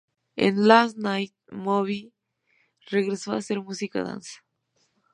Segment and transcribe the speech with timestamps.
[0.35, 2.11] En "Last Night", Moby
[2.89, 4.39] regresó a hacer música dance.